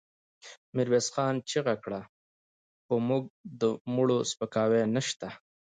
[0.75, 2.01] ميرويس خان چيغه کړه!
[2.85, 3.63] په موږ کې د
[3.95, 5.27] مړو سپکاوی نشته.